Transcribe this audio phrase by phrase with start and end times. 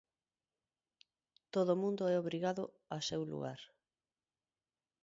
[1.53, 2.63] Todo mundo é obrigado
[2.95, 3.61] a seu lugar.